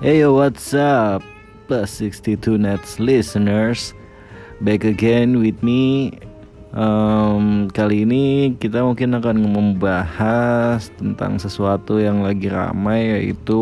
[0.00, 1.20] Hey yo, what's up?
[1.68, 3.92] Plus 62 Nets listeners
[4.64, 6.16] Back again with me
[6.72, 13.60] um, Kali ini kita mungkin akan membahas tentang sesuatu yang lagi ramai Yaitu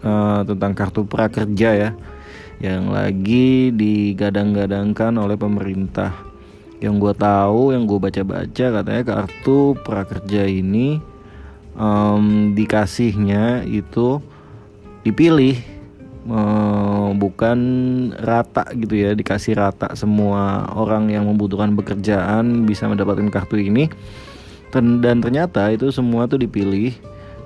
[0.00, 1.90] uh, tentang kartu prakerja ya
[2.56, 6.16] Yang lagi digadang-gadangkan oleh pemerintah
[6.80, 10.96] Yang gue tahu, yang gue baca-baca katanya kartu prakerja ini
[11.76, 14.31] um, Dikasihnya itu
[15.02, 15.58] dipilih
[17.18, 17.58] bukan
[18.22, 23.90] rata gitu ya dikasih rata semua orang yang membutuhkan pekerjaan bisa mendapatkan kartu ini.
[24.72, 26.94] Dan ternyata itu semua tuh dipilih.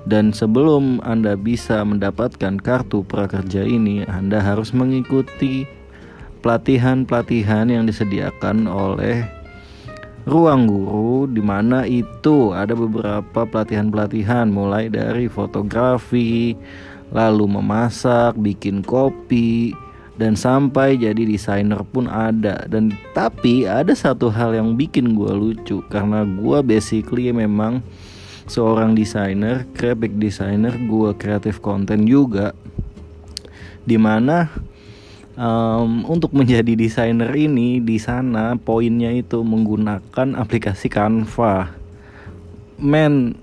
[0.07, 5.67] Dan sebelum Anda bisa mendapatkan kartu prakerja ini Anda harus mengikuti
[6.39, 9.27] pelatihan-pelatihan yang disediakan oleh
[10.23, 16.55] ruang guru di mana itu ada beberapa pelatihan-pelatihan mulai dari fotografi,
[17.11, 19.71] lalu memasak, bikin kopi,
[20.17, 22.65] dan sampai jadi desainer pun ada.
[22.65, 27.85] Dan tapi ada satu hal yang bikin gue lucu karena gue basically memang
[28.49, 32.55] seorang desainer, graphic designer, gue kreatif konten juga,
[33.83, 34.49] di mana
[35.37, 41.75] um, untuk menjadi desainer ini di sana poinnya itu menggunakan aplikasi Canva.
[42.77, 43.33] Men,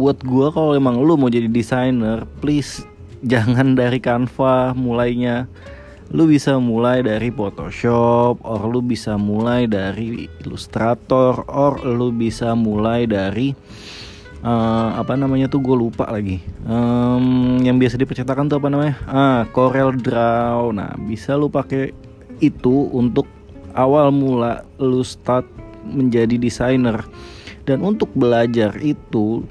[0.00, 2.82] buat gue kalau emang lu mau jadi desainer, please
[3.24, 5.48] jangan dari Canva mulainya.
[6.10, 13.06] Lu bisa mulai dari Photoshop or lu bisa mulai dari Illustrator or lu bisa mulai
[13.06, 13.54] dari
[14.42, 16.42] uh, apa namanya tuh gue lupa lagi.
[16.66, 18.94] Um, yang biasa dipercetakan tuh apa namanya?
[19.06, 20.74] Ah Corel Draw.
[20.74, 21.94] Nah bisa lu pakai
[22.42, 23.30] itu untuk
[23.78, 25.46] awal mula lu start
[25.86, 27.06] menjadi desainer.
[27.62, 29.46] Dan untuk belajar itu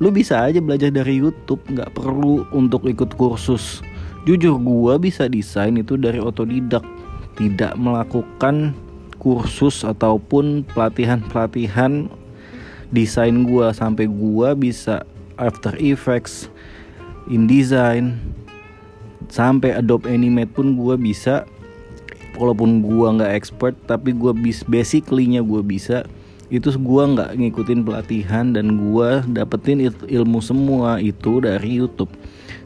[0.00, 3.84] lu bisa aja belajar dari YouTube nggak perlu untuk ikut kursus.
[4.24, 6.82] Jujur gua bisa desain itu dari otodidak.
[7.36, 8.72] Tidak melakukan
[9.20, 12.08] kursus ataupun pelatihan-pelatihan
[12.88, 13.76] desain gua.
[13.76, 15.04] Sampai gua bisa
[15.36, 16.48] After Effects
[17.28, 18.16] InDesign
[19.28, 21.44] sampai Adobe Animate pun gua bisa.
[22.40, 26.08] Walaupun gua nggak expert tapi gua bis basically-nya gua bisa
[26.50, 32.10] itu gue nggak ngikutin pelatihan dan gue dapetin ilmu semua itu dari YouTube.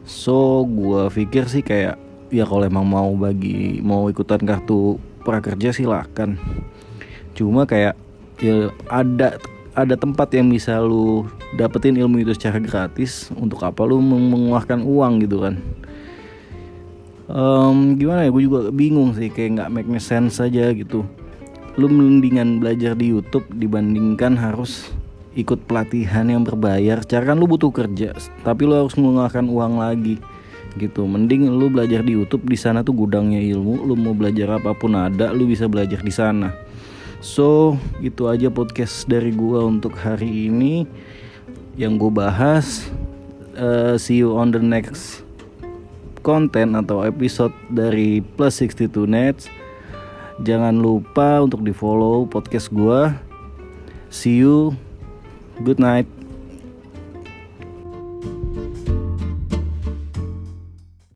[0.09, 2.01] So gue pikir sih kayak
[2.33, 6.37] ya kalau emang mau bagi mau ikutan kartu prakerja silahkan
[7.37, 7.93] cuma kayak
[8.41, 9.37] ya ada
[9.75, 11.27] ada tempat yang bisa lu
[11.59, 15.55] dapetin ilmu itu secara gratis untuk apa lu mengeluarkan uang gitu kan.
[17.25, 21.03] Um, gimana ya gue juga bingung sih kayak nggak make sense saja gitu
[21.75, 24.95] lu mendingan belajar di YouTube dibandingkan harus
[25.35, 27.03] ikut pelatihan yang berbayar.
[27.03, 28.15] Cara kan lu butuh kerja,
[28.47, 30.15] tapi lu harus mengeluarkan uang lagi
[30.79, 31.03] gitu.
[31.07, 33.83] Mending lu belajar di YouTube di sana tuh gudangnya ilmu.
[33.83, 36.55] Lu mau belajar apa pun ada, lu bisa belajar di sana.
[37.19, 40.87] So, itu aja podcast dari gua untuk hari ini
[41.75, 42.87] yang gue bahas.
[43.55, 45.23] Uh, see you on the next
[46.19, 49.47] konten atau episode dari Plus 62 Nets.
[50.43, 53.13] Jangan lupa untuk di follow podcast gue.
[54.11, 54.75] See you.
[55.63, 56.24] Good night.